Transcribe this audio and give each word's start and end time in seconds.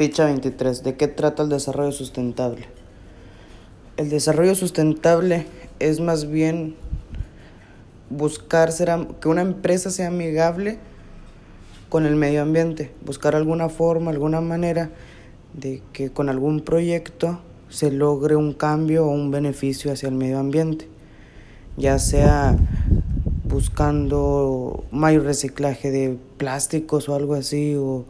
Ficha 0.00 0.24
23. 0.24 0.82
¿De 0.82 0.96
qué 0.96 1.08
trata 1.08 1.42
el 1.42 1.50
desarrollo 1.50 1.92
sustentable? 1.92 2.64
El 3.98 4.08
desarrollo 4.08 4.54
sustentable 4.54 5.44
es 5.78 6.00
más 6.00 6.30
bien 6.30 6.74
buscar 8.08 8.70
que 9.20 9.28
una 9.28 9.42
empresa 9.42 9.90
sea 9.90 10.08
amigable 10.08 10.78
con 11.90 12.06
el 12.06 12.16
medio 12.16 12.40
ambiente, 12.40 12.90
buscar 13.04 13.36
alguna 13.36 13.68
forma, 13.68 14.10
alguna 14.10 14.40
manera 14.40 14.88
de 15.52 15.82
que 15.92 16.08
con 16.08 16.30
algún 16.30 16.62
proyecto 16.62 17.38
se 17.68 17.90
logre 17.90 18.36
un 18.36 18.54
cambio 18.54 19.04
o 19.04 19.10
un 19.10 19.30
beneficio 19.30 19.92
hacia 19.92 20.08
el 20.08 20.14
medio 20.14 20.38
ambiente, 20.38 20.88
ya 21.76 21.98
sea 21.98 22.56
buscando 23.44 24.82
mayor 24.90 25.24
reciclaje 25.24 25.90
de 25.90 26.16
plásticos 26.38 27.10
o 27.10 27.14
algo 27.14 27.34
así, 27.34 27.74
o, 27.74 28.06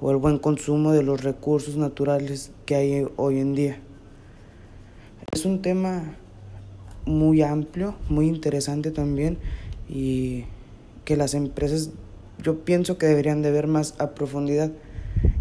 o 0.00 0.10
el 0.10 0.16
buen 0.16 0.38
consumo 0.38 0.92
de 0.92 1.02
los 1.02 1.22
recursos 1.22 1.76
naturales 1.76 2.52
que 2.66 2.74
hay 2.76 3.06
hoy 3.16 3.40
en 3.40 3.54
día. 3.54 3.80
Es 5.32 5.44
un 5.44 5.62
tema 5.62 6.16
muy 7.04 7.42
amplio, 7.42 7.94
muy 8.08 8.28
interesante 8.28 8.90
también 8.90 9.38
y 9.88 10.44
que 11.04 11.16
las 11.16 11.34
empresas 11.34 11.90
yo 12.42 12.60
pienso 12.60 12.98
que 12.98 13.06
deberían 13.06 13.42
de 13.42 13.50
ver 13.50 13.66
más 13.66 13.94
a 13.98 14.10
profundidad, 14.10 14.70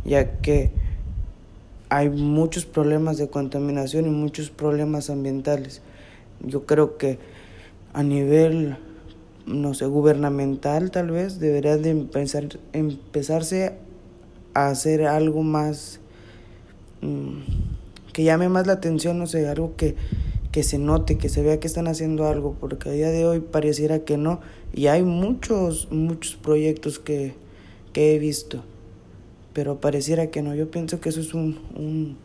ya 0.04 0.40
que 0.42 0.72
hay 1.90 2.10
muchos 2.10 2.66
problemas 2.66 3.18
de 3.18 3.30
contaminación 3.30 4.08
y 4.08 4.10
muchos 4.10 4.50
problemas 4.50 5.10
ambientales. 5.10 5.82
Yo 6.44 6.66
creo 6.66 6.98
que 6.98 7.20
a 7.94 8.04
nivel, 8.04 8.78
no 9.46 9.74
sé, 9.74 9.86
gubernamental 9.86 10.92
tal 10.92 11.12
vez 11.12 11.40
debería 11.40 11.78
de 11.78 11.92
empezar, 11.92 12.48
empezarse 12.74 13.78
a 14.58 14.70
hacer 14.70 15.06
algo 15.06 15.44
más 15.44 16.00
mm, 17.02 17.40
que 18.14 18.24
llame 18.24 18.50
más 18.50 18.66
la 18.66 18.74
atención, 18.74 19.20
no 19.20 19.28
sé, 19.28 19.48
algo 19.48 19.76
que, 19.76 19.96
que 20.52 20.64
se 20.64 20.80
note, 20.80 21.18
que 21.18 21.30
se 21.30 21.44
vea 21.44 21.60
que 21.60 21.68
están 21.68 21.88
haciendo 21.88 22.28
algo, 22.28 22.56
porque 22.60 22.90
a 22.90 22.92
día 22.92 23.10
de 23.10 23.26
hoy 23.26 23.40
pareciera 23.40 24.00
que 24.00 24.18
no, 24.18 24.40
y 24.74 24.88
hay 24.88 25.04
muchos, 25.04 25.92
muchos 25.92 26.36
proyectos 26.36 26.98
que, 26.98 27.36
que 27.94 28.16
he 28.16 28.20
visto, 28.20 28.64
pero 29.54 29.80
pareciera 29.80 30.32
que 30.32 30.42
no. 30.42 30.56
Yo 30.56 30.72
pienso 30.72 31.00
que 31.00 31.10
eso 31.10 31.22
es 31.22 31.34
un, 31.36 31.60
un, 31.76 32.18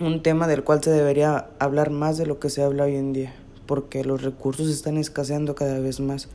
un 0.00 0.22
tema 0.22 0.46
del 0.46 0.64
cual 0.64 0.82
se 0.82 0.90
debería 0.90 1.48
hablar 1.58 1.90
más 1.90 2.16
de 2.16 2.26
lo 2.26 2.38
que 2.38 2.48
se 2.48 2.62
habla 2.62 2.84
hoy 2.84 2.96
en 2.96 3.12
día, 3.12 3.34
porque 3.66 4.04
los 4.04 4.22
recursos 4.22 4.68
están 4.70 4.96
escaseando 4.96 5.54
cada 5.54 5.78
vez 5.78 6.00
más 6.00 6.28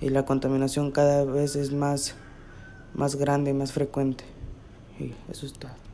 y 0.00 0.10
la 0.10 0.24
contaminación 0.24 0.90
cada 0.90 1.24
vez 1.24 1.56
es 1.56 1.72
más, 1.72 2.14
más 2.96 3.16
grande 3.16 3.50
y 3.50 3.54
más 3.54 3.72
frecuente. 3.72 4.24
Y 4.98 5.12
eso 5.30 5.46
es 5.46 5.52
todo. 5.52 5.85